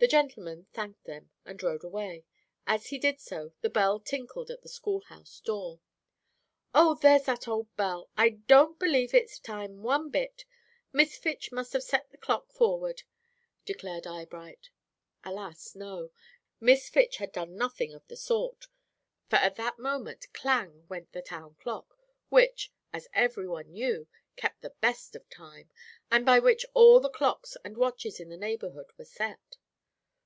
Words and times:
The 0.00 0.06
gentleman 0.06 0.68
thanked 0.72 1.06
them 1.06 1.32
and 1.44 1.60
rode 1.60 1.82
away. 1.82 2.24
As 2.68 2.86
he 2.86 2.98
did 3.00 3.18
so, 3.20 3.52
the 3.62 3.68
bell 3.68 3.98
tinkled 3.98 4.48
at 4.48 4.62
the 4.62 4.68
schoolhouse 4.68 5.40
door. 5.40 5.80
"Oh, 6.72 6.94
there's 6.94 7.24
that 7.24 7.48
old 7.48 7.74
bell. 7.74 8.08
I 8.16 8.28
don't 8.28 8.78
believe 8.78 9.12
it's 9.12 9.40
time 9.40 9.82
one 9.82 10.10
bit. 10.10 10.44
Miss 10.92 11.16
Fitch 11.18 11.50
must 11.50 11.72
have 11.72 11.82
set 11.82 12.10
the 12.12 12.16
clock 12.16 12.52
forward," 12.52 13.02
declared 13.64 14.06
Eyebright. 14.06 14.70
Alas, 15.24 15.74
no; 15.74 16.12
Miss 16.60 16.88
Fitch 16.88 17.16
had 17.16 17.32
done 17.32 17.56
nothing 17.56 17.92
of 17.92 18.06
the 18.06 18.16
sort, 18.16 18.68
for 19.28 19.34
at 19.38 19.56
that 19.56 19.80
moment 19.80 20.32
clang 20.32 20.86
went 20.88 21.10
the 21.12 21.22
town 21.22 21.56
clock, 21.56 21.98
which, 22.28 22.72
as 22.92 23.08
every 23.12 23.48
one 23.48 23.72
knew, 23.72 24.06
kept 24.36 24.62
the 24.62 24.76
best 24.80 25.16
of 25.16 25.28
time, 25.28 25.72
and 26.08 26.24
by 26.24 26.38
which 26.38 26.64
all 26.72 27.00
the 27.00 27.10
clocks 27.10 27.56
and 27.64 27.76
watches 27.76 28.20
in 28.20 28.28
the 28.28 28.36
neighborhood 28.36 28.92
were 28.96 29.04
set. 29.04 29.56